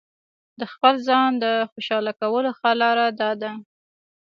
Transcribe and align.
د 0.59 0.61
خپل 0.73 0.95
ځان 1.07 1.31
د 1.43 1.45
خوشاله 1.71 2.11
کولو 2.19 2.49
ښه 2.59 2.71
لاره 2.81 3.07
داده. 3.21 3.51